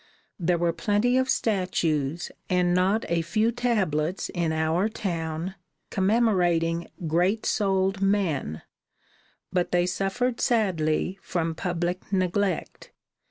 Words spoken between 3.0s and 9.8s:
a few tablets in our town, commemorating great souled men, but